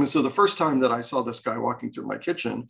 [0.00, 2.68] mean, so the first time that I saw this guy walking through my kitchen,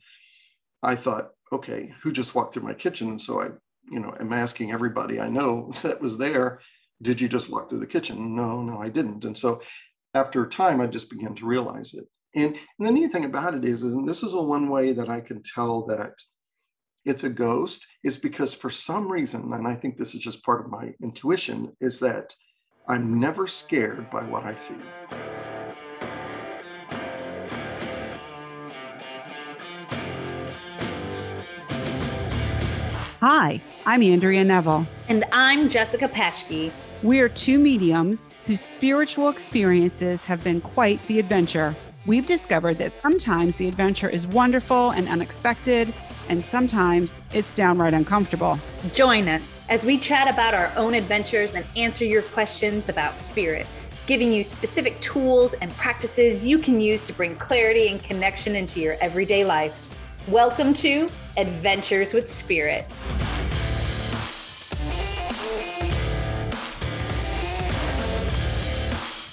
[0.82, 3.08] I thought, okay, who just walked through my kitchen?
[3.08, 3.46] And so I,
[3.90, 6.60] you know, am asking everybody I know that was there,
[7.02, 8.36] did you just walk through the kitchen?
[8.36, 9.24] No, no, I didn't.
[9.24, 9.62] And so
[10.14, 12.04] after a time, I just began to realize it.
[12.34, 15.08] And, and the neat thing about it is, and this is a one way that
[15.08, 16.12] I can tell that
[17.04, 20.64] it's a ghost, is because for some reason, and I think this is just part
[20.64, 22.34] of my intuition, is that
[22.86, 24.76] I'm never scared by what I see.
[33.20, 34.86] Hi, I'm Andrea Neville.
[35.08, 36.72] And I'm Jessica Paschke.
[37.02, 41.76] We are two mediums whose spiritual experiences have been quite the adventure.
[42.06, 45.92] We've discovered that sometimes the adventure is wonderful and unexpected,
[46.30, 48.58] and sometimes it's downright uncomfortable.
[48.94, 53.66] Join us as we chat about our own adventures and answer your questions about spirit,
[54.06, 58.80] giving you specific tools and practices you can use to bring clarity and connection into
[58.80, 59.89] your everyday life.
[60.28, 62.84] Welcome to Adventures with Spirit.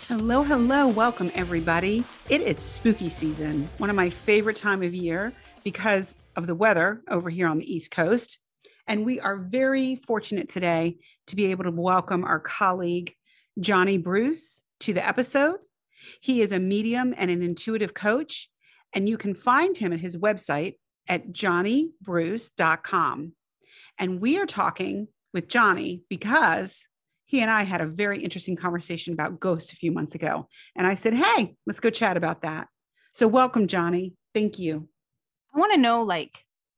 [0.07, 2.05] Hello, hello, welcome everybody.
[2.29, 5.33] It is spooky season, one of my favorite time of year
[5.65, 8.39] because of the weather over here on the East Coast.
[8.87, 13.13] And we are very fortunate today to be able to welcome our colleague,
[13.59, 15.57] Johnny Bruce, to the episode.
[16.21, 18.49] He is a medium and an intuitive coach,
[18.93, 20.75] and you can find him at his website
[21.07, 23.33] at johnnybruce.com.
[23.99, 26.87] And we are talking with Johnny because
[27.25, 30.47] he and I had a very interesting conversation about ghosts a few months ago.
[30.75, 32.67] And I said, hey, let's go chat about that.
[33.11, 34.13] So, welcome, Johnny.
[34.33, 34.87] Thank you.
[35.53, 36.37] I want to know, like,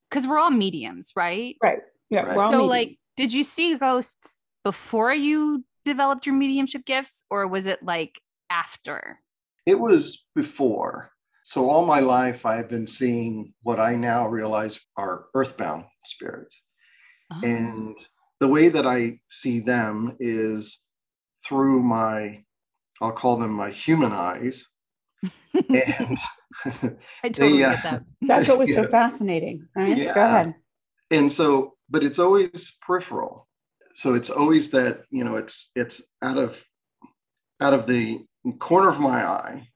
[0.09, 1.55] because we're all mediums, right?
[1.61, 1.80] Right.
[2.09, 2.21] Yeah.
[2.21, 2.35] Right.
[2.35, 2.69] We're all so, mediums.
[2.69, 8.13] like, did you see ghosts before you developed your mediumship gifts, or was it like
[8.49, 9.19] after?
[9.65, 11.11] It was before.
[11.50, 16.61] So all my life, I've been seeing what I now realize are earthbound spirits.
[17.33, 17.42] Oh.
[17.44, 17.97] And
[18.39, 20.80] the way that I see them is
[21.48, 22.43] through my,
[23.02, 24.67] I'll call them my human eyes.
[25.54, 26.17] and
[27.23, 28.04] I totally uh, get that.
[28.21, 28.89] that's what was so Yeah.
[28.89, 29.67] fascinating.
[29.76, 29.98] Right?
[29.98, 30.14] Yeah.
[30.14, 30.54] Go ahead.
[31.09, 33.48] and so but it's always peripheral
[33.95, 36.55] so it's always that you know it's it's out of
[37.59, 38.20] out of the
[38.59, 39.67] corner of my eye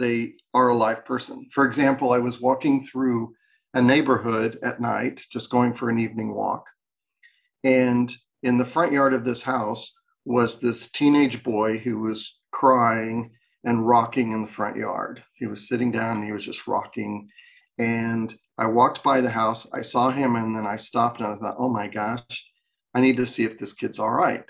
[0.00, 3.32] they are a live person for example i was walking through
[3.74, 6.64] a neighborhood at night just going for an evening walk
[7.62, 8.12] and
[8.42, 9.92] in the front yard of this house
[10.24, 13.30] was this teenage boy who was crying
[13.64, 17.28] and rocking in the front yard he was sitting down and he was just rocking
[17.80, 21.36] and I walked by the house, I saw him, and then I stopped and I
[21.36, 22.44] thought, oh my gosh,
[22.94, 24.44] I need to see if this kid's all right.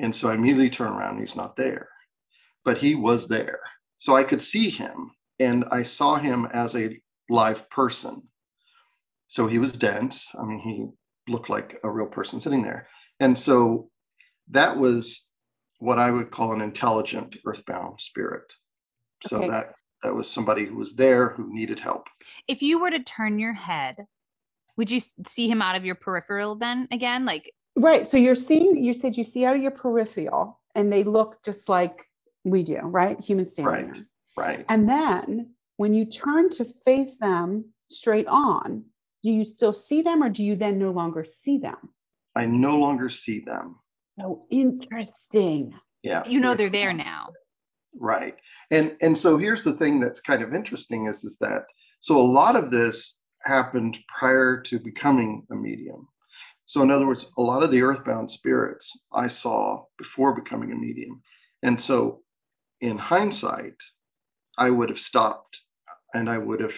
[0.00, 1.88] And so I immediately turned around, he's not there,
[2.64, 3.60] but he was there.
[4.04, 7.00] So I could see him, and I saw him as a
[7.30, 8.28] live person.
[9.28, 10.28] So he was dense.
[10.38, 12.86] I mean, he looked like a real person sitting there.
[13.18, 13.88] And so
[14.50, 15.26] that was
[15.78, 18.44] what I would call an intelligent earthbound spirit.
[19.22, 19.48] So Okay.
[19.48, 19.72] that
[20.02, 22.08] that was somebody who was there who needed help.
[22.46, 24.04] If you were to turn your head,
[24.76, 27.24] would you see him out of your peripheral then again?
[27.24, 28.06] Like, Right.
[28.06, 31.70] So you're seeing, you said you see out of your peripheral and they look just
[31.70, 32.06] like
[32.44, 33.18] we do, right?
[33.20, 33.90] Human standing.
[33.90, 34.02] Right.
[34.36, 34.64] Right.
[34.68, 38.84] And then when you turn to face them straight on,
[39.22, 41.76] do you still see them or do you then no longer see them?
[42.36, 43.76] I no longer see them.
[44.20, 45.74] Oh, interesting.
[46.02, 46.22] Yeah.
[46.26, 47.30] you know they're there now.
[47.98, 48.36] Right.
[48.70, 51.62] And and so here's the thing that's kind of interesting is is that
[52.00, 56.06] so a lot of this happened prior to becoming a medium.
[56.66, 60.76] So in other words, a lot of the earthbound spirits I saw before becoming a
[60.76, 61.22] medium.
[61.62, 62.23] And so
[62.84, 63.82] in hindsight,
[64.58, 65.62] I would have stopped
[66.14, 66.76] and I would have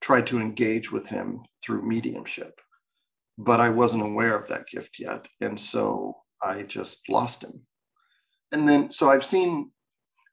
[0.00, 2.58] tried to engage with him through mediumship.
[3.36, 5.28] But I wasn't aware of that gift yet.
[5.40, 7.60] And so I just lost him.
[8.52, 9.70] And then so I've seen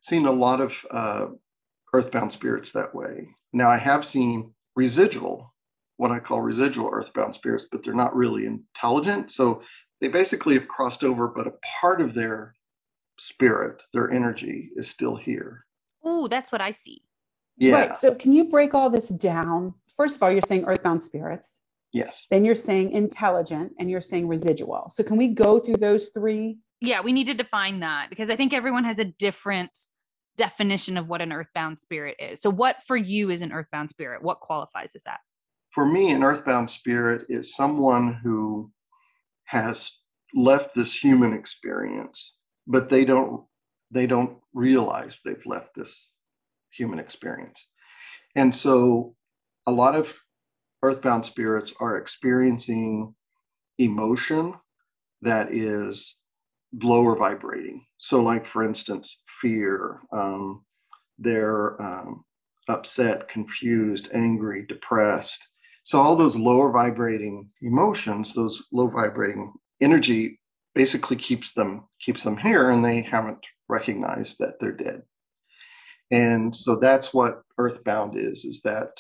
[0.01, 1.27] seen a lot of uh,
[1.93, 3.27] earthbound spirits that way.
[3.51, 5.53] Now I have seen residual,
[5.97, 9.31] what I call residual earthbound spirits, but they're not really intelligent.
[9.31, 9.61] So
[9.99, 12.55] they basically have crossed over, but a part of their
[13.17, 15.65] spirit, their energy, is still here.
[16.03, 17.01] Oh, that's what I see.
[17.57, 17.73] Yeah.
[17.73, 17.97] Right.
[17.97, 19.73] So can you break all this down?
[19.95, 21.57] First of all, you're saying earthbound spirits,
[21.93, 22.27] Yes.
[22.29, 24.91] then you're saying intelligent, and you're saying residual.
[24.93, 26.57] So can we go through those three?
[26.81, 29.71] Yeah, we need to define that because I think everyone has a different
[30.37, 32.41] definition of what an earthbound spirit is.
[32.41, 34.21] So, what for you is an earthbound spirit?
[34.21, 35.21] What qualifies as that?
[35.73, 38.69] For me, an earthbound spirit is someone who
[39.45, 39.91] has
[40.33, 42.35] left this human experience,
[42.67, 43.43] but they don't
[43.91, 46.11] they don't realize they've left this
[46.71, 47.69] human experience.
[48.35, 49.15] And so
[49.67, 50.17] a lot of
[50.83, 53.15] earthbound spirits are experiencing
[53.77, 54.53] emotion
[55.21, 56.17] that is
[56.83, 57.85] lower vibrating.
[57.97, 60.63] So, like for instance, fear, um,
[61.17, 62.23] they're um,
[62.67, 65.47] upset, confused, angry, depressed.
[65.83, 70.39] So, all those lower vibrating emotions, those low vibrating energy,
[70.75, 75.01] basically keeps them keeps them here, and they haven't recognized that they're dead.
[76.11, 78.99] And so that's what earthbound is: is that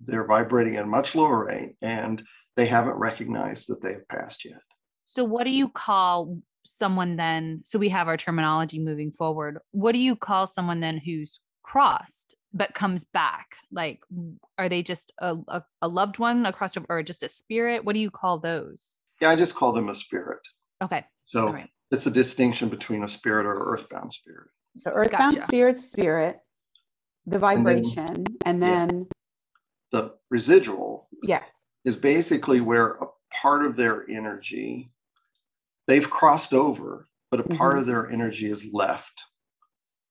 [0.00, 2.22] they're vibrating at a much lower rate, and
[2.56, 4.62] they haven't recognized that they've passed yet.
[5.04, 7.62] So, what do you call someone then?
[7.64, 9.58] So, we have our terminology moving forward.
[9.72, 13.46] What do you call someone then who's crossed but comes back?
[13.70, 14.00] Like,
[14.56, 17.84] are they just a, a, a loved one across, or just a spirit?
[17.84, 18.92] What do you call those?
[19.20, 20.40] Yeah, I just call them a spirit.
[20.82, 21.04] Okay.
[21.26, 21.68] So, right.
[21.90, 24.48] it's a distinction between a spirit or earthbound spirit.
[24.76, 25.44] So, earthbound gotcha.
[25.44, 26.38] spirit, spirit,
[27.26, 29.06] the vibration, and then, and then
[29.92, 30.00] yeah.
[30.00, 31.08] the residual.
[31.22, 31.64] Yes.
[31.84, 34.90] Is basically where a part of their energy
[35.86, 37.80] they've crossed over, but a part mm-hmm.
[37.80, 39.24] of their energy is left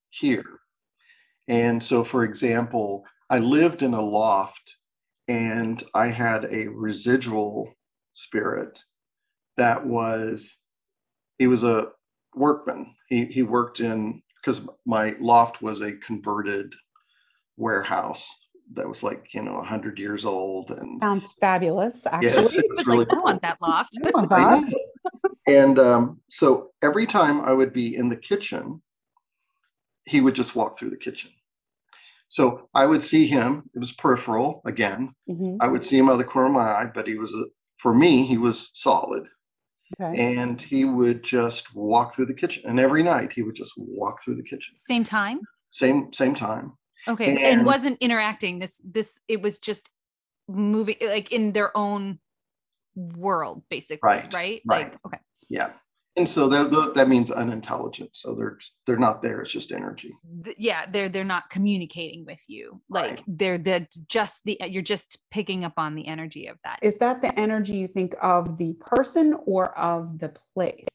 [0.10, 0.60] here.
[1.48, 4.78] And so, for example, I lived in a loft
[5.28, 7.74] and I had a residual
[8.14, 8.80] spirit
[9.58, 10.58] that was,
[11.38, 11.88] he was a
[12.36, 12.94] workman.
[13.10, 16.74] He, he worked in, because my loft was a converted
[17.58, 18.34] warehouse
[18.74, 22.86] that was like you know 100 years old and sounds fabulous actually yes, it was
[22.86, 23.20] really like cool.
[23.20, 23.98] i want that loft
[25.48, 28.82] and um, so every time I would be in the kitchen,
[30.06, 31.32] he would just walk through the kitchen.
[32.30, 33.70] So I would see him.
[33.74, 35.16] It was peripheral again.
[35.30, 35.58] Mm-hmm.
[35.62, 37.46] I would see him out of the corner of my eye, but he was a,
[37.78, 39.24] for me he was solid.
[40.00, 40.36] Okay.
[40.36, 44.24] And he would just walk through the kitchen, and every night he would just walk
[44.24, 44.76] through the kitchen.
[44.76, 45.40] Same time.
[45.70, 46.74] Same same time.
[47.08, 48.60] Okay, and, and wasn't interacting.
[48.60, 49.90] This this it was just
[50.48, 52.20] moving like in their own
[52.96, 54.08] world, basically.
[54.08, 54.34] Right.
[54.34, 54.62] Right.
[54.66, 54.86] Right.
[54.86, 55.20] Like okay.
[55.50, 55.70] Yeah.
[56.18, 58.10] And so that, that means unintelligent.
[58.14, 59.40] So they're they're not there.
[59.42, 60.18] It's just energy.
[60.58, 62.82] Yeah, they're they're not communicating with you.
[62.90, 63.24] Like right.
[63.28, 66.80] they're they're just the you're just picking up on the energy of that.
[66.82, 70.88] Is that the energy you think of the person or of the place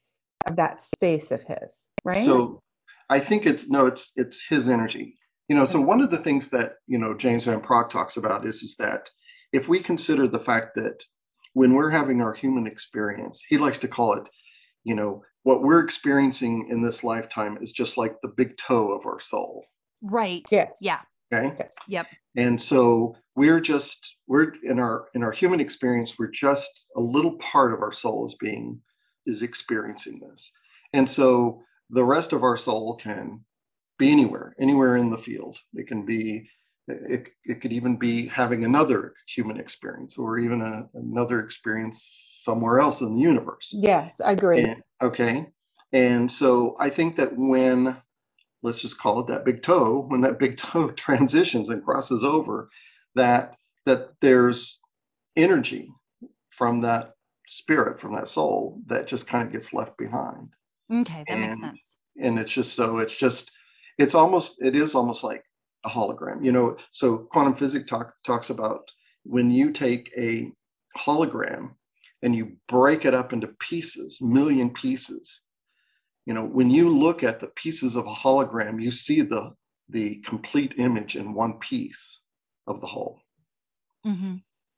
[0.46, 1.72] of that space of his?
[2.04, 2.24] Right.
[2.24, 2.60] So
[3.08, 5.16] I think it's no, it's it's his energy.
[5.48, 8.44] You know, so one of the things that you know James Van Praagh talks about
[8.44, 9.08] is is that
[9.52, 11.04] if we consider the fact that
[11.52, 14.28] when we're having our human experience, he likes to call it
[14.84, 19.04] you know what we're experiencing in this lifetime is just like the big toe of
[19.06, 19.64] our soul.
[20.02, 20.44] Right.
[20.50, 20.78] Yes.
[20.80, 21.00] Yeah.
[21.32, 21.54] Okay?
[21.58, 21.72] Yes.
[21.88, 22.06] yep.
[22.36, 27.36] And so we're just we're in our in our human experience we're just a little
[27.38, 28.80] part of our soul is being
[29.26, 30.52] is experiencing this.
[30.92, 33.40] And so the rest of our soul can
[33.98, 35.58] be anywhere anywhere in the field.
[35.74, 36.48] It can be
[36.88, 42.80] it, it could even be having another human experience or even a, another experience somewhere
[42.80, 43.70] else in the universe.
[43.72, 44.62] Yes, I agree.
[44.62, 45.46] And, okay.
[45.92, 47.96] And so I think that when,
[48.62, 52.68] let's just call it that big toe, when that big toe transitions and crosses over,
[53.14, 54.80] that that there's
[55.36, 55.90] energy
[56.50, 57.14] from that
[57.48, 60.50] spirit, from that soul that just kind of gets left behind.
[60.92, 61.96] Okay, that and, makes sense.
[62.20, 63.50] And it's just so it's just
[63.98, 65.44] it's almost it is almost like
[65.84, 66.44] a hologram.
[66.44, 68.82] You know, so quantum physics talk, talks about
[69.24, 70.50] when you take a
[70.96, 71.72] hologram
[72.22, 75.40] and you break it up into pieces, million pieces.
[76.26, 79.52] You know, when you look at the pieces of a hologram, you see the
[79.88, 82.20] the complete image in one piece
[82.66, 83.20] of the whole.
[84.06, 84.36] Mm-hmm.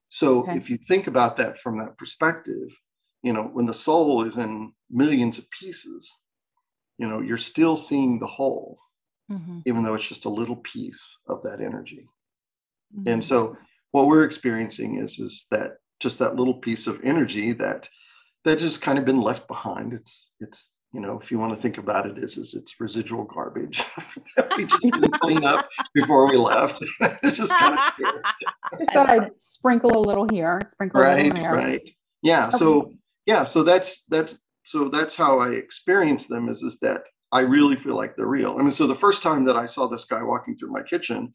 [0.08, 0.56] So okay.
[0.56, 2.68] if you think about that from that perspective,
[3.22, 6.10] you know, when the soul is in millions of pieces,
[6.98, 8.78] you know, you're still seeing the whole,
[9.30, 9.60] mm-hmm.
[9.66, 12.06] even though it's just a little piece of that energy.
[12.96, 13.08] Mm-hmm.
[13.08, 13.56] And so
[13.90, 17.88] what we're experiencing is is that just that little piece of energy that
[18.44, 19.94] that just kind of been left behind.
[19.94, 23.24] It's it's you know if you want to think about it, is is it's residual
[23.24, 23.82] garbage
[24.36, 26.84] that we just didn't clean up before we left.
[27.22, 31.38] it's just kind of just thought I'd sprinkle a little here, sprinkle right, a little
[31.40, 31.54] here.
[31.54, 31.90] Right.
[32.22, 32.48] Yeah.
[32.48, 32.58] Okay.
[32.58, 32.92] So
[33.24, 33.44] yeah.
[33.44, 36.50] So that's that's so that's how I experience them.
[36.50, 38.56] Is is that I really feel like they're real.
[38.58, 41.32] I mean, so the first time that I saw this guy walking through my kitchen,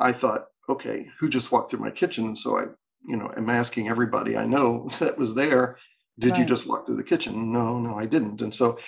[0.00, 2.26] I thought, okay, who just walked through my kitchen?
[2.26, 2.64] And so I
[3.06, 5.78] you know, am asking everybody I know that was there,
[6.18, 6.40] did right.
[6.40, 7.52] you just walk through the kitchen?
[7.52, 8.40] No, no, I didn't.
[8.42, 8.78] And so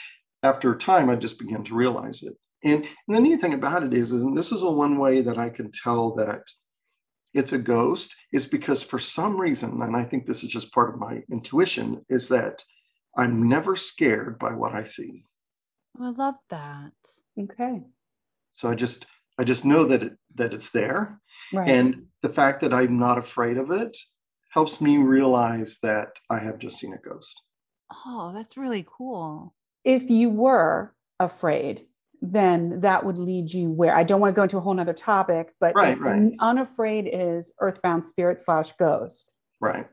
[0.42, 2.34] after a time, I just began to realize it.
[2.64, 5.20] And, and the neat thing about it is, is, and this is a one way
[5.20, 6.42] that I can tell that
[7.34, 10.92] it's a ghost, is because for some reason, and I think this is just part
[10.92, 12.62] of my intuition, is that
[13.16, 15.24] I'm never scared by what I see.
[16.00, 16.92] Oh, I love that.
[17.38, 17.82] Okay.
[18.52, 19.06] So I just
[19.38, 21.20] I just know that it, that it's there,
[21.52, 21.68] Right.
[21.70, 23.96] And the fact that I'm not afraid of it
[24.50, 27.40] helps me realize that I have just seen a ghost.
[28.04, 29.54] Oh, that's really cool.
[29.84, 31.86] if you were afraid,
[32.20, 34.92] then that would lead you where I don't want to go into a whole nother
[34.92, 36.32] topic, but Right, if right.
[36.40, 39.30] unafraid is earthbound spirit slash ghost,
[39.60, 39.86] Right.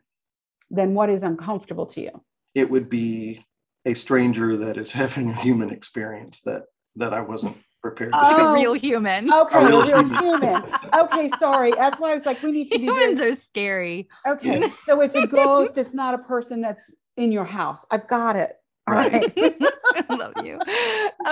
[0.69, 2.23] then what is uncomfortable to you?
[2.53, 3.45] It would be
[3.85, 6.63] a stranger that is having a human experience that
[6.97, 8.51] that I wasn't prepared Oh.
[8.51, 9.31] a real human.
[9.31, 10.09] Okay, A real human.
[10.17, 10.63] human.
[10.93, 11.71] Okay, sorry.
[11.71, 14.07] That's why I was like, we need to be very- Humans are scary.
[14.25, 14.71] okay.
[14.85, 15.77] So it's a ghost.
[15.77, 17.85] It's not a person that's in your house.
[17.91, 18.53] I've got it.
[18.87, 19.13] All Right.
[19.37, 19.55] right.
[20.09, 20.59] I love you.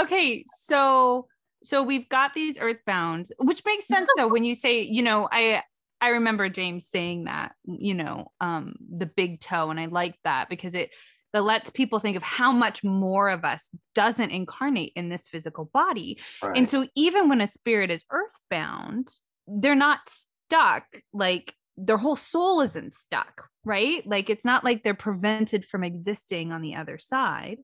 [0.04, 1.28] Okay, so
[1.64, 5.64] so we've got these earthbound, which makes sense though when you say, you know, I
[6.02, 10.50] I remember James saying that, you know, um the big toe and I like that
[10.50, 10.92] because it
[11.34, 15.66] that lets people think of how much more of us doesn't incarnate in this physical
[15.74, 16.20] body.
[16.42, 16.56] Right.
[16.58, 19.12] And so even when a spirit is earthbound,
[19.48, 24.06] they're not stuck like their whole soul isn't stuck, right?
[24.08, 27.58] Like it's not like they're prevented from existing on the other side,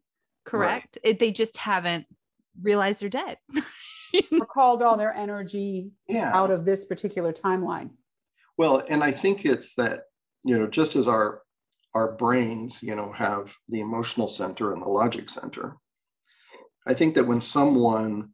[0.46, 0.98] correct?
[1.04, 2.06] It, they just haven't
[2.62, 3.38] realized they're dead.
[4.32, 6.32] Or called all their energy yeah.
[6.34, 7.92] out of this particular timeline.
[8.58, 10.06] Well, and I think it's that,
[10.44, 11.44] you know, just as our
[11.96, 15.76] our brains, you know, have the emotional center and the logic center,
[16.88, 18.30] I think that when someone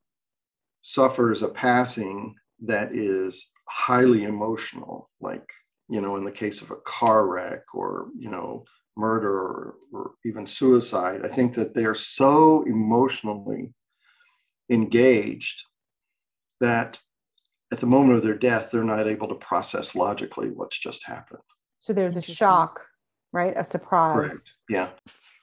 [0.82, 2.36] suffers a passing
[2.66, 5.48] that is highly emotional, like,
[5.90, 8.66] you know, in the case of a car wreck or, you know,
[8.98, 13.74] murder or, or even suicide, I think that they're so emotionally
[14.70, 15.64] engaged
[16.60, 17.00] that
[17.72, 21.42] at the moment of their death, they're not able to process logically what's just happened.
[21.80, 22.82] So there's a shock,
[23.36, 23.54] right?
[23.56, 24.30] A surprise.
[24.32, 24.54] Correct.
[24.70, 24.90] Yeah.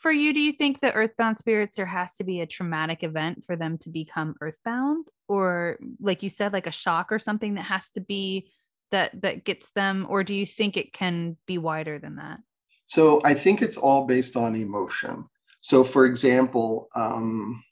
[0.00, 3.44] for you, do you think that earthbound spirits there has to be a traumatic event
[3.46, 5.06] for them to become earthbound?
[5.28, 8.50] Or like you said, like a shock or something that has to be
[8.90, 12.40] that that gets them, or do you think it can be wider than that?
[12.86, 15.26] So I think it's all based on emotion.
[15.60, 17.62] So, for example, um,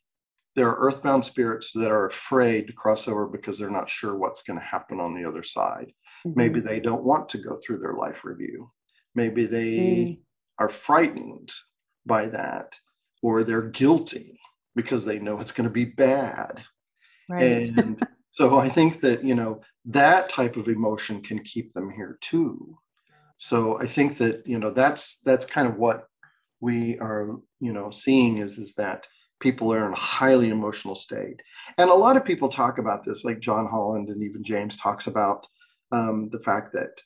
[0.56, 4.42] there are earthbound spirits that are afraid to cross over because they're not sure what's
[4.42, 5.92] going to happen on the other side.
[6.24, 6.64] Maybe Mhm.
[6.64, 8.70] they don't want to go through their life review.
[9.14, 10.18] Maybe they Mm.
[10.58, 11.52] are frightened
[12.06, 12.78] by that,
[13.22, 14.38] or they're guilty
[14.74, 16.64] because they know it's going to be bad.
[17.28, 17.42] Right.
[17.42, 22.18] And so I think that, you know, that type of emotion can keep them here
[22.20, 22.78] too.
[23.36, 26.06] So I think that, you know, that's that's kind of what
[26.60, 29.06] we are, you know, seeing is is that
[29.40, 31.40] people are in a highly emotional state.
[31.78, 35.06] And a lot of people talk about this, like John Holland and even James talks
[35.06, 35.46] about
[35.92, 37.00] um, the fact that,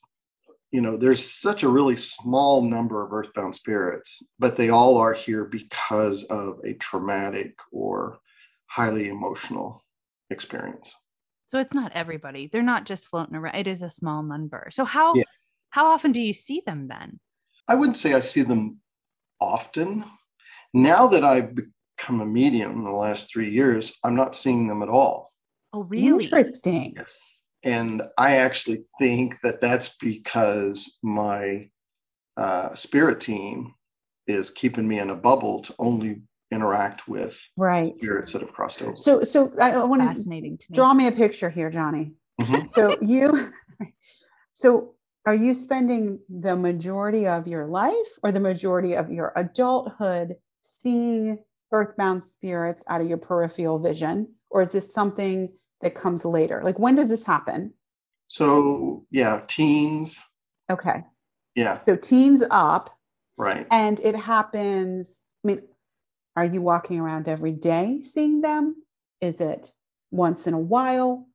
[0.75, 5.13] you know, there's such a really small number of earthbound spirits, but they all are
[5.13, 8.19] here because of a traumatic or
[8.67, 9.85] highly emotional
[10.31, 10.93] experience.
[11.47, 12.49] So it's not everybody.
[12.49, 13.55] They're not just floating around.
[13.55, 14.67] It is a small number.
[14.73, 15.23] So how Yeah.
[15.71, 17.21] how often do you see them then?
[17.69, 18.81] I wouldn't say I see them
[19.41, 20.05] often.
[20.73, 24.83] Now that I've become a medium in the last three years, I'm not seeing them
[24.83, 25.33] at all.
[25.73, 26.25] Oh, really?
[26.25, 26.95] Interesting.
[26.97, 27.43] Yes.
[27.65, 31.71] And I actually think that that's because my
[32.37, 33.75] uh, spirit team
[34.27, 38.01] is keeping me in a bubble to only interact with Right.
[38.01, 38.97] spirits that have crossed over.
[38.97, 40.75] So, so I, I want to Fascinating to me.
[40.75, 42.13] draw me a picture here, Johnny.
[42.41, 42.69] Mhm.
[42.69, 43.53] So you,
[44.53, 44.95] so
[45.27, 51.39] are you spending the majority of your life or the majority of your adulthood seeing
[51.73, 54.35] earthbound spirits out of your peripheral vision?
[54.51, 55.51] Or is this something
[55.85, 56.63] that comes later?
[56.65, 57.75] Like when does this happen?
[58.27, 60.21] So, yeah, teens.
[60.71, 61.05] Okay.
[61.55, 62.91] Yeah, So teens up
[63.37, 63.67] right.
[63.71, 65.21] and it happens.
[65.45, 65.63] I mean,
[66.35, 68.83] are you walking around every day seeing them?
[69.21, 69.73] Is it
[70.11, 71.29] once in a while?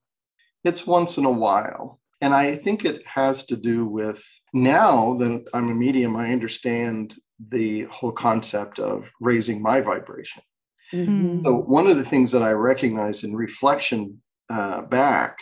[0.66, 2.02] It's once in a while.
[2.20, 7.16] And I think it has to do with now that I'm a medium, I understand
[7.50, 10.44] the whole concept of raising my vibration.
[10.92, 11.46] Mhm.
[11.46, 15.38] So, one of the things that I recognize in reflection uh, back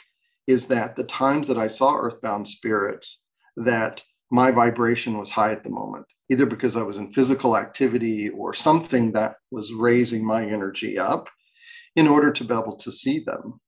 [0.47, 3.23] is that the times that I saw earthbound spirits,
[3.57, 8.29] that my vibration was high at the moment, either because I was in physical activity
[8.29, 11.27] or something that was raising my energy up
[11.95, 13.59] in order to be able to see them.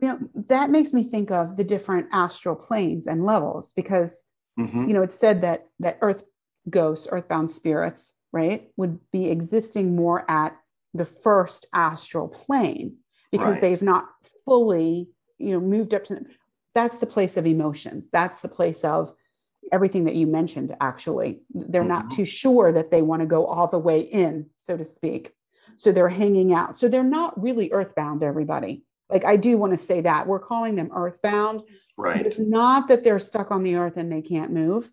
[0.00, 4.24] you know that makes me think of the different astral planes and levels because
[4.58, 4.88] Mhm.
[4.88, 6.22] you know it's said that that earth
[6.70, 10.56] ghosts earthbound spirits right would be existing more at
[10.94, 12.96] the first astral plane
[13.32, 13.60] because Right.
[13.60, 14.08] they've not
[14.44, 15.08] fully
[15.38, 16.24] you know moved up to
[16.74, 19.12] that's the place of emotion that's the place of
[19.72, 22.10] everything that you mentioned actually they're not Mhm.
[22.16, 25.34] too sure that they want to go all the way in so to speak
[25.76, 29.78] so they're hanging out so they're not really earthbound everybody like i do want to
[29.78, 31.62] say that we're calling them earthbound
[31.96, 34.90] right It's not that they're stuck on the earth and they can't move.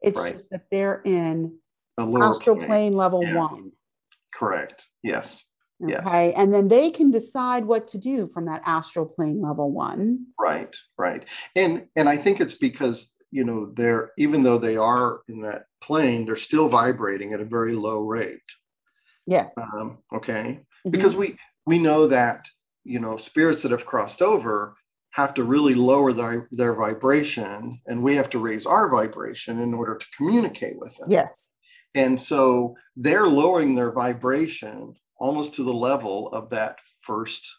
[0.00, 0.32] It's Right.
[0.32, 1.58] just that they're in
[1.98, 2.68] a lower astral plane.
[2.68, 3.36] plane level Yeah.
[3.36, 3.72] one.
[4.32, 5.44] correct yes
[5.86, 6.06] Yes.
[6.06, 6.32] Okay.
[6.32, 10.26] And then they can decide what to do from that astral plane level one.
[10.40, 15.20] right right and and i think it's because you know they're even though they are
[15.28, 18.40] in that plane they're still vibrating at a very low rate
[19.26, 19.52] Yes.
[19.56, 20.90] um, okay Mhm.
[20.92, 22.46] because we we know that
[22.84, 24.74] you know spirits that have crossed over
[25.10, 29.74] have to really lower their, their vibration and we have to raise our vibration in
[29.74, 31.50] order to communicate with them yes.
[31.94, 37.58] and so they're lowering their vibration almost to the level of that first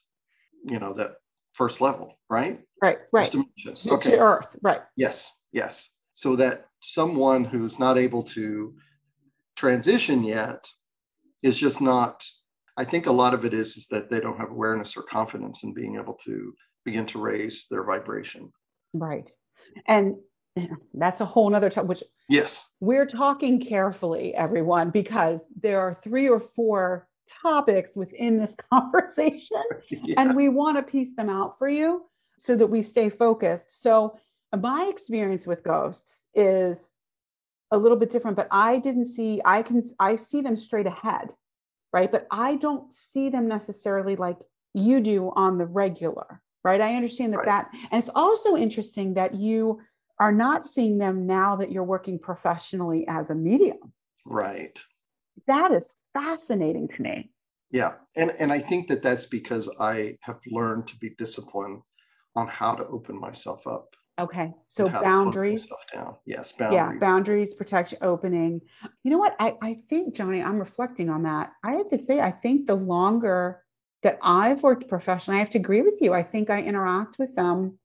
[0.66, 1.16] you know that
[1.54, 2.98] first level right Right.
[3.12, 3.32] Right.
[3.32, 3.46] To-
[3.92, 4.56] okay To earth.
[4.62, 4.82] Right.
[4.96, 5.90] Yes, yes.
[6.14, 8.74] So that someone who's not able to
[9.56, 10.68] transition yet
[11.44, 12.26] is just not.
[12.78, 15.64] I think a lot of it is is that they don't have awareness or confidence
[15.64, 16.54] in being able to
[16.86, 18.52] begin to raise their vibration.
[18.94, 19.30] Right.
[19.88, 20.16] And
[20.94, 26.30] that's a whole nother topic, which Yes, we're talking carefully, everyone, because there are three
[26.30, 27.09] or four
[27.42, 29.62] topics within this conversation.
[29.90, 30.16] yeah.
[30.20, 32.06] and we want to piece them out for you
[32.38, 33.82] so that we stay focused.
[33.82, 34.18] So,
[34.60, 36.90] my experience with ghosts is
[37.72, 41.36] a little bit different, but I didn't see, I can, I see them straight ahead,
[41.94, 42.12] right?
[42.12, 44.40] But I don't see them necessarily like
[44.74, 46.82] you do on the regular, right?
[46.82, 47.46] I understand that Right.
[47.46, 49.82] that, and it's also interesting that you
[50.20, 53.94] are not seeing them now that you're working professionally as a medium.
[54.26, 54.80] right.
[55.48, 57.32] That is fascinating to me.
[57.72, 61.82] Yeah, and and I think that that's because I have learned to be disciplined
[62.36, 63.96] on how to open myself up.
[64.20, 64.52] Okay.
[64.68, 65.68] So, and how to close boundaries.
[66.26, 67.00] Yes, yeah boundaries.
[67.00, 68.62] boundaries protection opening
[69.04, 72.20] you know what I, I think johnny i'm reflecting on that i have to say
[72.20, 73.64] i think the longer
[74.04, 77.34] that i've worked professionally i have to agree with you i think i interact with
[77.36, 77.80] them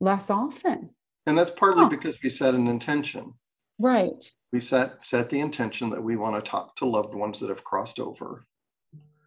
[0.00, 0.90] less often
[1.26, 1.88] and that's partly Huh.
[1.90, 3.34] because we set an intention.
[3.78, 4.24] right
[4.54, 7.64] we set set the intention that we want to talk to loved ones that have
[7.64, 8.46] crossed over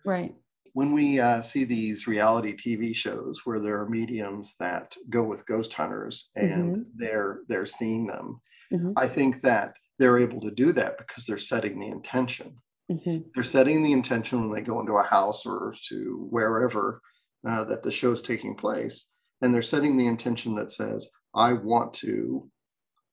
[0.06, 0.34] right
[0.72, 5.46] when we uh, see these reality tv shows where there are mediums that go with
[5.46, 8.40] ghost hunters and they're they're seeing them
[8.72, 8.94] Mhm.
[8.96, 12.56] i think that they're able to do that because they're setting the intention
[12.90, 13.26] Mhm.
[13.34, 17.02] they're setting the intention when they go into a house or to wherever
[17.48, 19.08] uh, that the show's taking place
[19.42, 22.50] and they're setting the intention that says i want to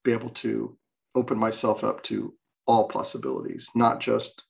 [0.05, 0.77] be able to
[1.15, 2.35] open myself up to
[2.67, 4.43] all possibilities not just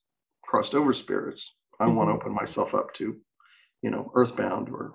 [0.44, 3.16] crossed over spirits i want to open myself up to
[3.82, 4.94] you know earthbound or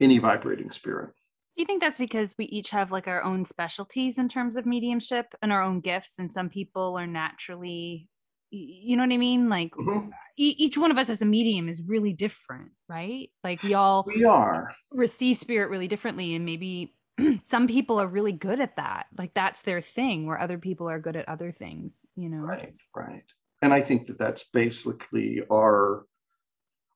[0.00, 1.10] any vibrating spirit
[1.56, 4.66] Do you think that's because we each have like our own specialties in terms of
[4.66, 8.08] mediumship and our own gifts, and some people are naturally,
[8.50, 9.48] you know what I mean?
[9.48, 10.10] Like Mhm.
[10.38, 13.30] e- each one of us as a medium is really different, right?
[13.42, 16.95] Like we all we are receive spirit really differently, and maybe
[17.42, 19.06] some people are really good at that.
[19.16, 22.38] Like that's their thing, where other people are good at other things, you know?
[22.38, 23.24] Right, right.
[23.62, 26.04] And I think that that's basically our,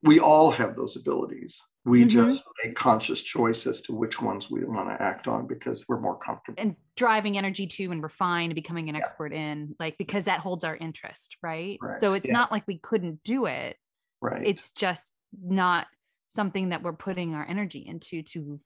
[0.03, 1.63] we all have those abilities.
[1.87, 2.11] We Mhm.
[2.11, 6.01] just make conscious choice as to which ones we want to act on because we're
[6.01, 6.61] more comfortable.
[6.63, 9.01] And driving energy to and refine and becoming an Yeah.
[9.01, 11.81] expert in, like, because that holds our interest, right?
[11.81, 12.35] Correct, So it's yeah.
[12.35, 13.77] not like we couldn't do it.
[14.23, 14.47] right.
[14.47, 15.87] it's just not
[16.29, 18.61] something that we're putting our energy into to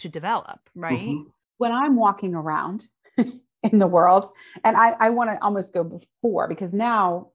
[0.00, 1.26] to develop right Mhm.
[1.58, 2.86] when i'm walking around
[3.18, 4.26] in the world
[4.64, 7.30] and i, I want to almost go before because now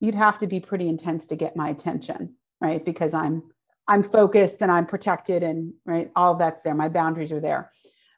[0.00, 3.42] you'd have to be pretty intense to get my attention right because i'm
[3.88, 7.70] i'm focused and i'm protected and right all that's there my boundaries are there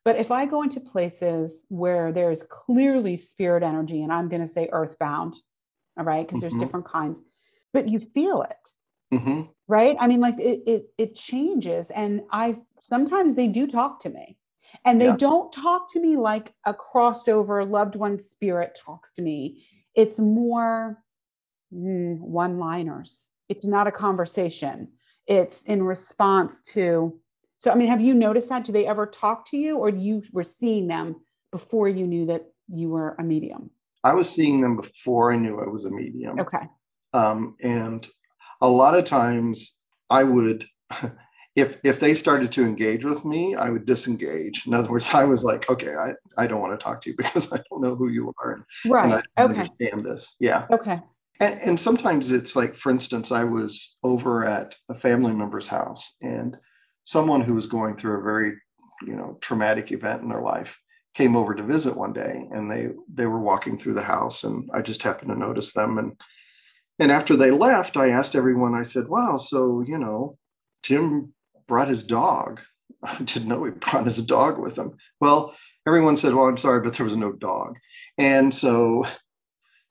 [0.04, 4.52] but if i go into places where there's clearly spirit energy and i'm going to
[4.52, 5.34] say earthbound
[5.98, 6.42] all right because Mhm.
[6.42, 7.22] there's different kinds
[7.72, 8.72] but you feel it
[9.12, 9.48] Mhm.
[9.68, 9.96] right?
[10.00, 14.36] I mean like it it, it changes and i sometimes they do talk to me
[14.84, 15.16] and they Yeah.
[15.16, 19.64] don't talk to me like a crossed over loved one spirit talks to me.
[19.94, 21.02] It's more
[21.70, 24.88] one liners it's not a conversation.
[25.26, 27.20] It's in response to
[27.58, 28.64] so i mean have you noticed that?
[28.64, 31.16] Do they ever talk to you or you were seeing them
[31.52, 33.70] before you knew that you were a medium?
[34.04, 36.38] I was seeing them before I knew I was a medium.
[36.40, 36.68] okay.
[37.12, 38.06] Um, and
[38.60, 39.74] a lot of times
[40.10, 40.66] I would,
[41.56, 44.66] if if they started to engage with me, I would disengage.
[44.66, 47.16] In other words, I was like, okay, I, I don't want to talk to you
[47.18, 50.36] because I don't know who you are and, and I right don't okay understand this.
[50.38, 50.66] Yeah.
[50.70, 51.00] okay
[51.40, 56.14] And, and sometimes it's like, for instance, I was over at a family member's house
[56.22, 56.56] and
[57.04, 58.54] someone who was going through a very,
[59.06, 60.78] you know, traumatic event in their life
[61.14, 64.68] came over to visit one day and they they were walking through the house and
[64.74, 66.12] I just happened to notice them and
[66.98, 70.38] and after they left, I asked everyone, I said, wow, so you know,
[70.82, 71.34] Jim
[71.68, 72.60] brought his dog.
[73.02, 74.96] I didn't know he brought his dog with him.
[75.20, 75.54] Well,
[75.86, 77.76] everyone said, Well, I'm sorry, but there was no dog.
[78.18, 79.06] And so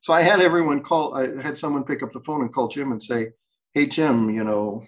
[0.00, 2.92] so I had everyone call, I had someone pick up the phone and call Jim
[2.92, 3.28] and say,
[3.74, 4.84] Hey Jim, you know,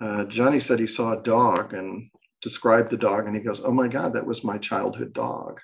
[0.00, 2.10] uh, Johnny said he saw a dog and
[2.42, 3.26] described the dog.
[3.26, 5.60] And he goes, Oh my God, that was my childhood dog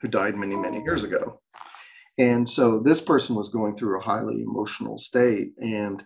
[0.00, 1.40] who died many, many years ago.
[2.18, 5.52] And so this person was going through a highly emotional state.
[5.58, 6.02] And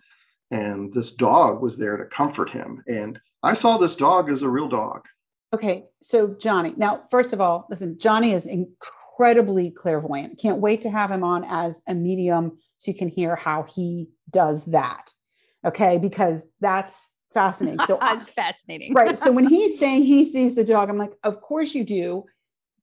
[0.49, 2.81] and this dog was there to comfort him.
[2.87, 5.05] And I saw this dog as a real dog.
[5.53, 6.73] Okay, so Johnny.
[6.77, 10.39] Now, first of all, listen, Johnny is incredibly clairvoyant.
[10.39, 14.09] Can't wait to have him on as a medium so you can hear how he
[14.31, 15.13] does that.
[15.65, 17.79] Okay, because that's fascinating.
[17.85, 18.93] So that's fascinating.
[18.93, 19.17] right.
[19.17, 22.25] So when he's saying he sees the dog, I'm like, of course you do.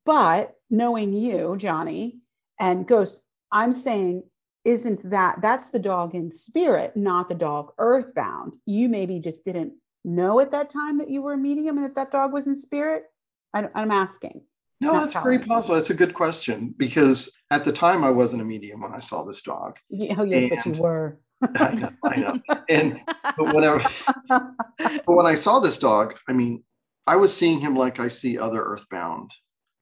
[0.04, 2.18] But knowing you, Johnny,
[2.60, 3.20] and Ghost,
[3.52, 4.24] I'm saying,
[4.64, 8.54] isn't that that's the dog in spirit, not the dog earthbound?
[8.66, 11.94] You maybe just didn't know at that time that you were a medium and that
[11.96, 13.04] that dog was in spirit.
[13.52, 14.42] I, am asking.
[14.80, 15.76] No, that's very possible.
[15.76, 19.22] That's a good question because at the time I wasn't a medium when I saw
[19.22, 19.78] this dog.
[20.16, 21.20] Oh, yes, but you were.
[21.56, 22.40] I know, I know.
[22.68, 23.00] And
[23.36, 23.84] but whenever,
[24.28, 26.64] but when I saw this dog, I mean,
[27.06, 29.30] I was seeing him like I see other earthbound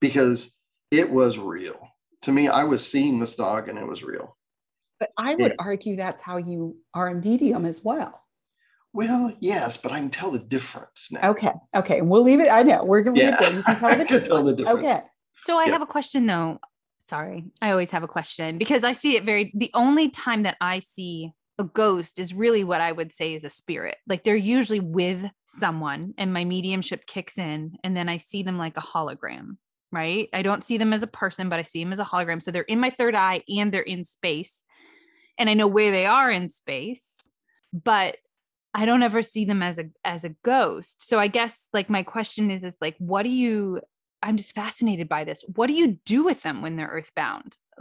[0.01, 0.59] because
[0.91, 1.79] it was real
[2.23, 2.49] to me.
[2.49, 4.37] I was seeing this dog and it was real.
[4.99, 8.23] But I would argue that's how you are a medium as well.
[8.93, 11.31] Well, yes, but I can tell the difference now.
[11.31, 11.53] Okay.
[11.75, 12.03] Okay.
[12.03, 12.49] We'll leave it.
[12.49, 12.85] I know.
[12.85, 14.29] We're going to leave it You can tell the difference.
[14.29, 14.79] tell the difference.
[14.79, 15.03] Okay.
[15.43, 16.59] So I have a question though.
[16.99, 17.45] Sorry.
[17.61, 20.79] I always have a question because I see it very, the only time that I
[20.79, 23.97] see a ghost is really what I would say is a spirit.
[24.07, 28.59] Like they're usually with someone and my mediumship kicks in and then I see them
[28.59, 29.57] like a hologram,
[29.93, 30.29] right?
[30.33, 32.43] I don't see them as a person, but I see them as a hologram.
[32.43, 34.65] So they're in my third eye and they're in space.
[35.39, 37.13] And I know where they are in space,
[37.73, 38.17] but
[38.75, 41.07] I don't ever see them as a as a ghost.
[41.07, 43.81] So I guess like my question is is like what do you
[44.23, 45.45] I'm just fascinated by this.
[45.55, 47.57] What do you do with them when they're earthbound?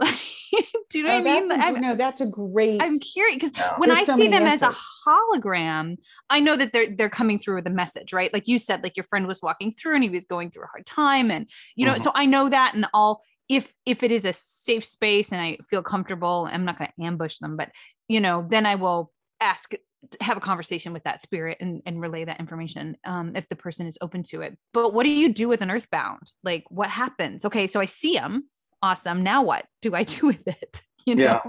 [0.90, 1.76] do you know oh, what I mean?
[1.76, 2.80] A, no, that's a great.
[2.80, 3.74] I'm curious because yeah.
[3.78, 4.68] when There's I so see them answers.
[4.68, 5.96] as a hologram,
[6.30, 8.32] I know that they're they're coming through with a message, right?
[8.32, 10.68] Like you said, like your friend was walking through and he was going through a
[10.68, 12.02] hard time, and you know, mm-hmm.
[12.02, 15.58] so I know that, and all if if it is a safe space and I
[15.68, 17.70] feel comfortable, I'm not going to ambush them, but
[18.08, 19.72] you know, then I will ask
[20.20, 23.86] have a conversation with that spirit and, and relay that information um, if the person
[23.86, 24.58] is open to it.
[24.72, 26.32] But what do you do with an earthbound?
[26.42, 27.44] Like what happens?
[27.44, 28.48] Okay, so I see them.
[28.82, 29.22] Awesome.
[29.22, 30.82] Now what do I do with it?
[31.06, 31.22] You know?
[31.22, 31.40] Yeah.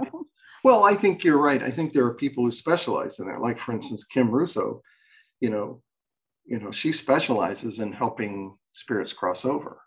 [0.64, 1.62] Well, I think you're right.
[1.62, 3.42] I think there are people who specialize in that.
[3.42, 4.82] Like for instance, Kim Russo,
[5.42, 5.82] you know,
[6.46, 9.82] you know, she specializes in helping spirits cross over.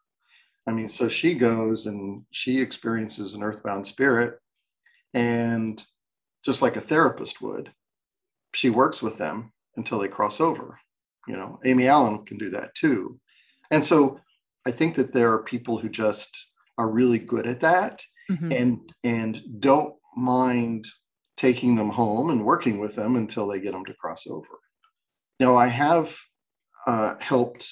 [0.67, 4.39] I mean, so she goes and she experiences an earthbound spirit
[5.15, 5.83] and
[6.45, 7.73] just like a therapist would,
[8.55, 10.79] she works with them until they cross over.
[11.27, 13.19] You know, Amy Allen can do that too.
[13.71, 14.21] And so
[14.65, 18.53] I think that there are people who just are really good at that mm-hmm.
[18.53, 20.85] and and don't mind
[21.37, 24.49] taking them home and working with them until they get them to cross over.
[25.39, 26.17] Now I have
[26.87, 27.71] uh, helped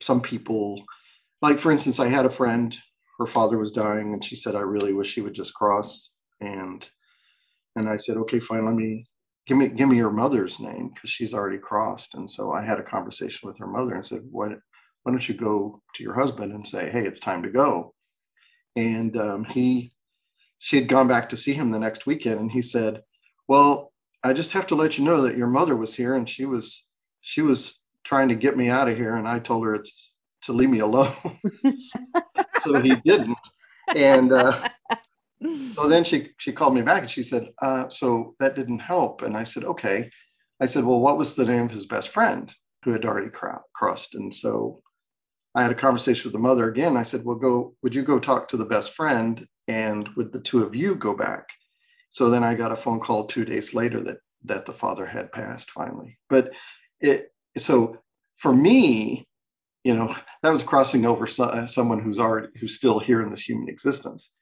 [0.00, 0.82] some people,
[1.42, 2.76] like for instance, I had a friend,
[3.18, 6.10] her father was dying, and she said, "I really wish he would just cross."
[6.40, 6.88] And
[7.76, 8.64] and I said, "Okay, fine.
[8.64, 9.04] Let me
[9.46, 12.78] give me give me your mother's name because she's already crossed and so i had
[12.78, 16.52] a conversation with her mother and said why, why don't you go to your husband
[16.52, 17.92] and say hey it's time to go
[18.76, 19.92] and um, he
[20.58, 23.02] she had gone back to see him the next weekend and he said
[23.48, 26.44] well i just have to let you know that your mother was here and she
[26.44, 26.84] was
[27.20, 30.52] she was trying to get me out of here and i told her it's to
[30.52, 31.12] leave me alone
[32.62, 33.38] so he didn't
[33.94, 34.68] and uh,
[35.74, 39.22] so then she she called me back and she said, uh, "So that didn't help."
[39.22, 40.10] And I said, "Okay."
[40.60, 42.52] I said, "Well, what was the name of his best friend
[42.84, 44.82] who had already crossed?" And so
[45.54, 46.96] I had a conversation with the mother again.
[46.96, 47.74] I said, "Well, go.
[47.82, 51.14] Would you go talk to the best friend, and would the two of you go
[51.14, 51.48] back?"
[52.10, 55.32] So then I got a phone call two days later that that the father had
[55.32, 56.18] passed finally.
[56.28, 56.52] But
[57.00, 57.98] it so
[58.38, 59.26] for me,
[59.84, 63.30] you know, that was crossing over so, uh, someone who's already who's still here in
[63.30, 64.32] this human existence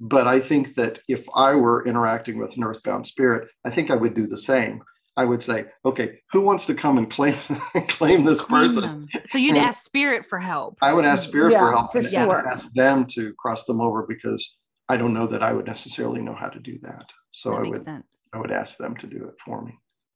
[0.00, 3.96] but I think that if I were interacting with an earthbound spirit, I think I
[3.96, 4.82] would do the same.
[5.18, 7.34] I would say, okay, who wants to come and claim
[7.88, 8.82] claim this claim person?
[8.82, 9.08] Them.
[9.26, 10.78] So you'd and ask spirit for help.
[10.80, 12.48] I would ask spirit yeah, for help for and sure.
[12.48, 14.56] ask them to cross them over because
[14.88, 17.10] I don't know that I would necessarily know how to do that.
[17.32, 18.06] So that I would sense.
[18.32, 19.72] I would ask them to do it for me.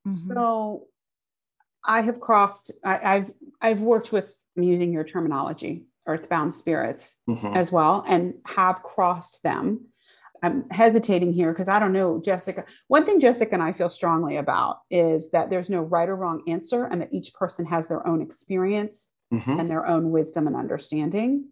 [0.07, 0.13] Mm-hmm.
[0.13, 0.85] So
[1.85, 2.71] I have crossed.
[2.85, 7.57] I, I've I've worked with using your terminology earthbound spirits mm-hmm.
[7.57, 9.87] as well and have crossed them.
[10.43, 12.65] I'm hesitating here because I don't know, Jessica.
[12.89, 16.43] One thing Jessica and I feel strongly about is that there's no right or wrong
[16.49, 19.61] answer and that each person has their own experience Mhm.
[19.61, 21.47] and their own wisdom and understanding.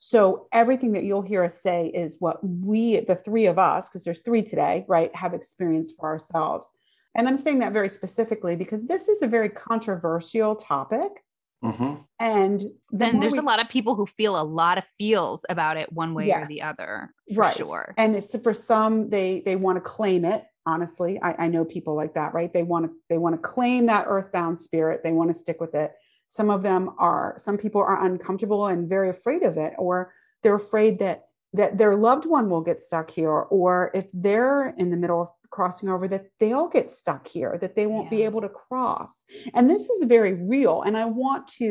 [0.00, 4.04] So everything that you'll hear us say is what we, the three of us, because
[4.04, 6.70] there's three today, right, have experienced for ourselves.
[7.16, 11.24] And I'm saying that very specifically because this is a very controversial topic.
[11.64, 12.04] Mhm.
[12.20, 15.44] And the and there's we- a lot of people who feel a lot of feels
[15.48, 17.56] about it one way or the other for right.
[17.56, 17.94] sure.
[17.96, 21.18] And it's for some they they want to claim it honestly.
[21.20, 22.52] I, I know people like that right?
[22.52, 25.02] They want to they want to claim that earthbound spirit.
[25.02, 25.92] They want to stick with it.
[26.28, 30.54] Some of them are some people are uncomfortable and very afraid of it or they're
[30.54, 34.96] afraid that that their loved one will get stuck here or if they're in the
[34.96, 38.48] middle of crossing over that they'll get stuck here that they won't be able to
[38.48, 39.24] cross.
[39.54, 41.64] And this is very real and i want to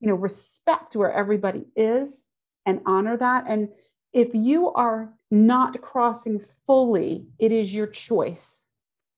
[0.00, 2.22] you know respect where everybody is
[2.66, 3.44] and honor that.
[3.48, 3.68] And
[4.12, 8.64] if you are not crossing fully it is your choice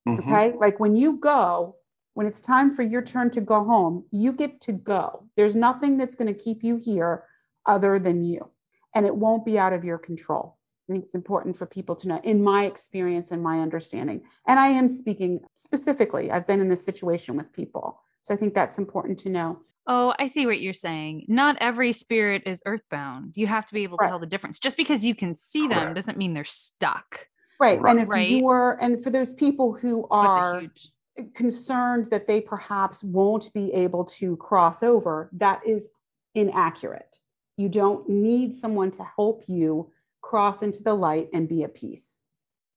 [0.07, 0.21] Mhm.
[0.21, 0.57] okay?
[0.59, 1.77] Like when you go
[2.15, 5.29] when it's time for your turn to go home you get to go.
[5.37, 7.25] There's nothing that's going to keep you here
[7.67, 8.51] other than you
[8.95, 10.58] and it won't be out of your control
[10.89, 14.59] i think it's important for people to know in my experience and my understanding and
[14.59, 18.79] i am speaking specifically i've been in this situation with people so i think that's
[18.79, 23.47] important to know oh i see what you're saying not every spirit is earthbound you
[23.47, 25.95] have to be able to tell the difference just because you can see them Correct.
[25.95, 27.27] doesn't mean they're stuck
[27.61, 27.91] right, Right.
[27.93, 28.29] and if Right.
[28.29, 30.93] you were, and for those people who are huge
[31.35, 35.89] concerned that they perhaps won't be able to cross over, that is
[36.37, 37.19] inaccurate.
[37.57, 39.91] You don't need someone to help you
[40.23, 42.19] cross into the light and be at peace.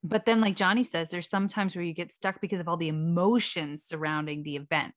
[0.03, 2.77] but then like johnny says there's some times where you get stuck because of all
[2.77, 4.95] the emotions surrounding the event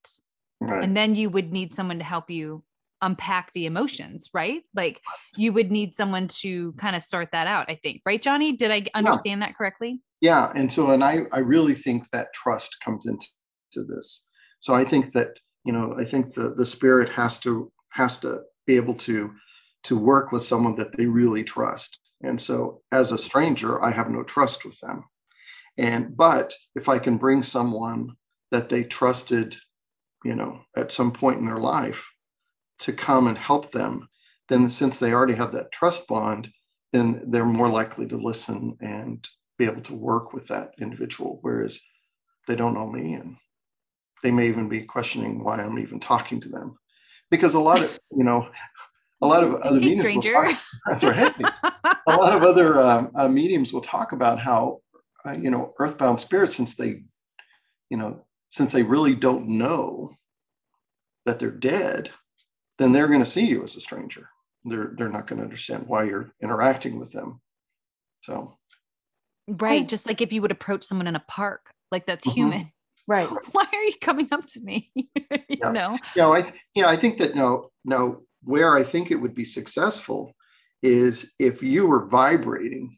[0.60, 0.82] Right.
[0.84, 2.62] and then you would need someone to help you
[3.02, 5.00] unpack the emotions right like
[5.36, 8.70] you would need someone to kind of sort that out i think right johnny did
[8.70, 13.04] i understand that correctly Yeah, and so and I I really think that trust comes
[13.06, 13.26] into
[13.74, 14.26] to this.
[14.60, 15.30] So I think that
[15.66, 18.30] you know I think the the spirit has to has to
[18.66, 19.16] be able to
[19.88, 21.98] to work with someone that they really trust.
[22.24, 25.04] And so as a stranger, I have no trust with them.
[25.76, 28.14] And but if I can bring someone
[28.50, 29.56] that they trusted,
[30.24, 32.08] you know, at some point in their life
[32.80, 34.08] to come and help them,
[34.48, 36.48] then since they already have that trust bond,
[36.92, 39.26] then they're more likely to listen and
[39.58, 41.38] be able to work with that individual.
[41.42, 41.80] Whereas
[42.46, 43.36] they don't know me and
[44.22, 46.76] they may even be questioning why I'm even talking to them.
[47.30, 48.48] Because a lot of, you know,
[49.22, 51.34] a lot of other hey mediums will stranger talk- that's right.
[52.06, 54.80] A lot of other um, uh, mediums will talk about how,
[55.24, 57.02] uh, you know, earthbound spirits, since they,
[57.88, 60.14] you know, since they really don't know
[61.24, 62.10] that they're dead,
[62.76, 64.28] then they're going to see you as a stranger.
[64.66, 67.40] They're they're not going to understand why you're interacting with them.
[68.22, 68.58] So
[69.48, 72.32] right s- just like if you would approach someone in a park like that's Mhm.
[72.32, 72.72] human
[73.06, 73.28] Right.
[73.52, 75.04] why are you coming up to me you
[75.48, 75.70] Yeah.
[75.72, 79.34] know Yeah, I th- yeah, I think that no, now where I think it would
[79.34, 80.34] be successful
[80.82, 82.96] is if you were vibrating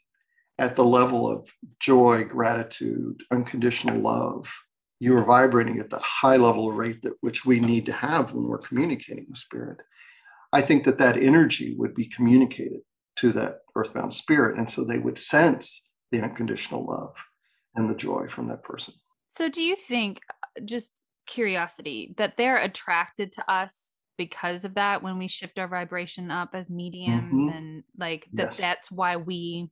[0.58, 1.48] at the level of
[1.80, 4.52] joy, gratitude, unconditional love.
[4.98, 8.44] You were vibrating at that high level rate that which we need to have when
[8.44, 9.78] we're communicating with spirit.
[10.52, 12.80] I think that that energy would be communicated
[13.16, 17.14] to that earthbound spirit, and so they would sense the unconditional love
[17.74, 18.94] and the joy from that person.
[19.32, 20.92] So, do you think, uh, just
[21.26, 26.50] curiosity, that they're attracted to us because of that when we shift our vibration up
[26.54, 27.48] as mediums Mhm.
[27.48, 28.60] and like that Yes.
[28.60, 29.70] that's why we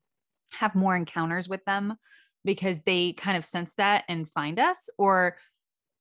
[0.53, 1.97] have more encounters with them
[2.45, 4.89] because they kind of sense that and find us?
[4.99, 5.39] Or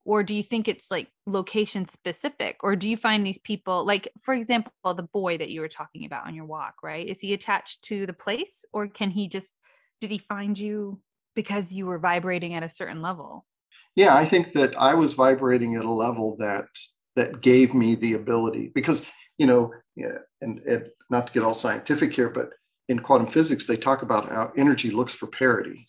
[0.05, 2.57] or do you think it's like location specific?
[2.61, 6.05] Or do you find these people like for example the boy that you were talking
[6.05, 7.07] about on your walk right?
[7.07, 8.65] Is he attached to the place?
[8.73, 9.53] Or can he just
[10.01, 11.01] did he find you
[11.35, 13.45] because you were vibrating at a certain level?
[13.95, 16.67] Yeah, I think that I was vibrating at a level that
[17.15, 19.05] that gave me the ability because
[19.37, 19.73] you know,
[20.41, 22.51] and, and not to get all scientific here, but
[22.87, 25.87] in quantum physics they talk about how energy looks for parity.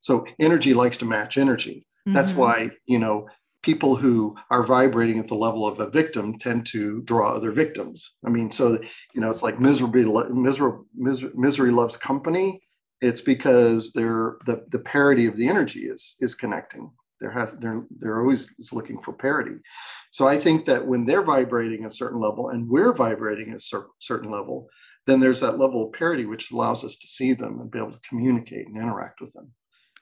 [0.00, 1.86] So energy likes to match energy.
[2.06, 2.36] That's Mhm.
[2.36, 3.28] why you know
[3.62, 8.12] people who are vibrating at the level of a victim tend to draw other victims.
[8.24, 8.78] I mean, so
[9.14, 12.62] you know, it's like misery, misery, misery, misery loves company.
[13.00, 16.92] It's because they're the the parity of the energy is is connecting.
[17.20, 19.56] There has they're they're always looking for parity.
[20.10, 23.60] So I think that when they're vibrating a certain level and we're vibrating at a
[23.60, 24.68] cer- certain level,
[25.06, 27.92] then there's that level of parity which allows us to see them and be able
[27.92, 29.50] to communicate and interact with them.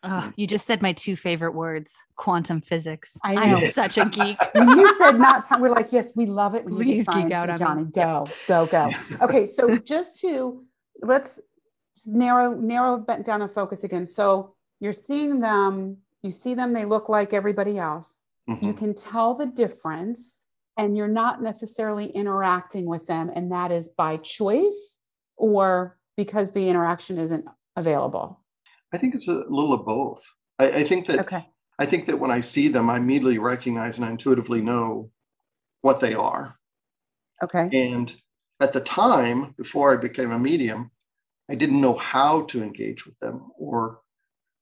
[0.02, 0.30] Ugh, hmm.
[0.36, 4.68] you just said my two favorite words quantum physics I i'm such a geek when
[4.78, 6.64] you said not some, we're like, yes, we love it.
[6.64, 7.90] When you Please geek out and on me.
[7.94, 8.90] Johnny, go, go, go.
[9.22, 10.64] Okay, so just to
[11.00, 11.40] let's
[11.96, 14.06] just narrow narrow down and focus again.
[14.06, 18.22] So you're seeing them, you see them, they look like everybody else.
[18.60, 18.78] You Mhm.
[18.78, 20.38] can tell the difference
[20.76, 24.98] and you're not necessarily interacting with them, and that is by choice
[25.36, 27.44] or because the interaction isn't
[27.76, 28.40] available?
[28.92, 30.22] I think it's a little of both.
[30.58, 31.48] I, I think that Okay.
[31.78, 35.10] I think that when I see them, I immediately recognize and I intuitively know
[35.82, 36.56] what they are.
[37.42, 37.70] Okay.
[37.72, 38.14] And
[38.60, 40.90] at the time, before I became a medium,
[41.50, 44.00] I didn't know how to engage with them or,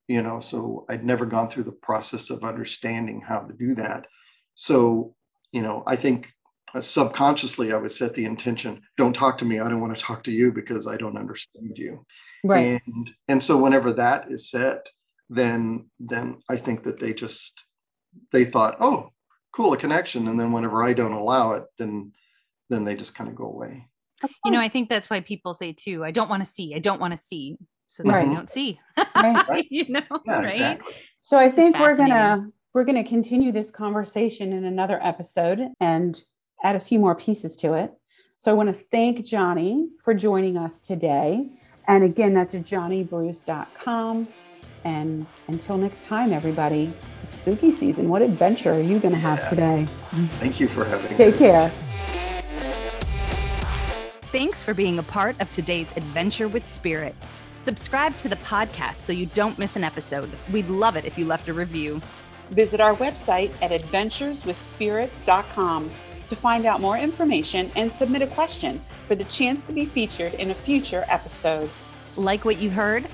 [0.08, 4.06] you know, so I'd never gone through the process of understanding how to do that.
[4.54, 5.14] So,
[5.52, 6.32] you know, I think
[6.74, 9.60] uh, subconsciously I would set the intention don't talk to me.
[9.60, 12.04] I don't want to talk to you because I don't understand you.
[12.44, 12.80] Right.
[12.86, 14.88] And, and so whenever that is set,
[15.28, 17.62] then then I think that they just
[18.32, 19.10] they thought, oh,
[19.52, 20.28] cool, a connection.
[20.28, 22.12] And then whenever I don't allow it, then
[22.68, 23.86] then they just kind of go away.
[24.44, 26.78] You know, I think that's why people say too, I don't want to see, I
[26.78, 27.58] don't want to see.
[27.92, 28.26] So that Right.
[28.26, 28.80] you don't see.
[29.16, 29.66] Right.
[29.70, 30.48] you know, Yeah, right?
[30.54, 30.94] exactly.
[31.20, 36.18] So I This think we're gonna we're gonna continue this conversation in another episode and
[36.64, 37.92] add a few more pieces to it.
[38.38, 41.50] So I want to thank Johnny for joining us today.
[41.86, 44.26] And again, that's johnnybruce.com.
[44.84, 48.08] And until next time, everybody, it's spooky season.
[48.08, 49.50] What adventure are you going to have Yeah.
[49.50, 49.88] today?
[50.40, 51.24] Thank you for having Take me.
[51.32, 51.72] Take care.
[54.32, 57.14] Thanks for being a part of today's adventure with spirit.
[57.62, 60.28] Subscribe to the podcast so you don't miss an episode.
[60.50, 62.02] We'd love it if you left a review.
[62.50, 65.90] Visit our website at adventureswithspirit.com
[66.28, 70.34] to find out more information and submit a question for the chance to be featured
[70.34, 71.70] in a future episode.
[72.16, 73.06] Like what you heard?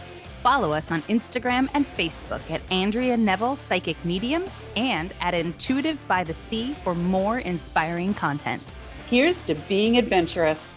[0.43, 6.25] Follow us on Instagram and Facebook at Andrea Neville Psychic Medium and at Intuitive by
[6.25, 8.73] the Sea for more inspiring content.
[9.11, 10.75] Here's to being adventurous.